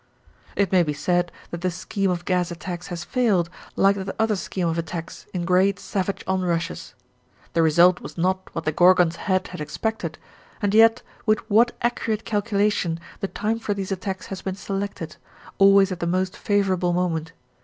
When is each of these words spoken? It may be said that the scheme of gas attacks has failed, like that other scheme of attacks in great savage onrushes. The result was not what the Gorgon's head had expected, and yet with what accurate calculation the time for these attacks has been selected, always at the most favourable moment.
It 0.55 0.71
may 0.71 0.81
be 0.81 0.93
said 0.93 1.31
that 1.51 1.61
the 1.61 1.69
scheme 1.69 2.09
of 2.09 2.25
gas 2.25 2.49
attacks 2.49 2.87
has 2.87 3.03
failed, 3.03 3.51
like 3.75 3.95
that 3.95 4.15
other 4.17 4.35
scheme 4.35 4.67
of 4.67 4.79
attacks 4.79 5.27
in 5.31 5.45
great 5.45 5.77
savage 5.79 6.23
onrushes. 6.25 6.95
The 7.53 7.61
result 7.61 8.01
was 8.01 8.17
not 8.17 8.49
what 8.55 8.65
the 8.65 8.71
Gorgon's 8.71 9.17
head 9.17 9.49
had 9.49 9.61
expected, 9.61 10.17
and 10.59 10.73
yet 10.73 11.03
with 11.27 11.47
what 11.51 11.73
accurate 11.83 12.25
calculation 12.25 12.99
the 13.19 13.27
time 13.27 13.59
for 13.59 13.75
these 13.75 13.91
attacks 13.91 14.25
has 14.25 14.41
been 14.41 14.55
selected, 14.55 15.17
always 15.59 15.91
at 15.91 15.99
the 15.99 16.07
most 16.07 16.35
favourable 16.35 16.93
moment. 16.93 17.33